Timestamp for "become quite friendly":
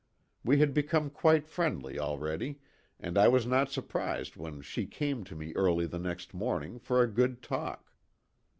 0.73-1.99